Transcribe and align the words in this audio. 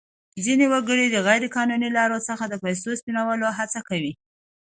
ځینې 0.45 0.65
وګړي 0.73 1.05
د 1.11 1.17
غیر 1.27 1.43
قانوني 1.55 1.89
لارو 1.97 2.19
څخه 2.29 2.43
د 2.47 2.55
پیسو 2.63 2.89
سپینولو 2.99 3.47
هڅه 3.57 3.79
کوي. 3.89 4.13